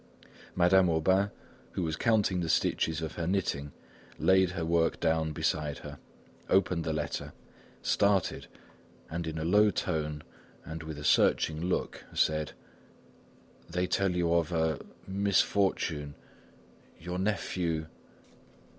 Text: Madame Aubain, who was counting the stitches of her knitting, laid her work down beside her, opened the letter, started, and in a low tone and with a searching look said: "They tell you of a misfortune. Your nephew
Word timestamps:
Madame 0.55 0.89
Aubain, 0.89 1.29
who 1.73 1.83
was 1.83 1.95
counting 1.95 2.39
the 2.39 2.49
stitches 2.49 3.03
of 3.03 3.11
her 3.17 3.27
knitting, 3.27 3.71
laid 4.17 4.49
her 4.49 4.65
work 4.65 4.99
down 4.99 5.31
beside 5.31 5.77
her, 5.77 5.99
opened 6.49 6.83
the 6.83 6.91
letter, 6.91 7.33
started, 7.83 8.47
and 9.11 9.27
in 9.27 9.37
a 9.37 9.45
low 9.45 9.69
tone 9.69 10.23
and 10.65 10.81
with 10.81 10.97
a 10.97 11.03
searching 11.03 11.63
look 11.65 12.03
said: 12.15 12.53
"They 13.69 13.85
tell 13.85 14.15
you 14.15 14.33
of 14.33 14.51
a 14.51 14.79
misfortune. 15.05 16.15
Your 16.99 17.19
nephew 17.19 17.85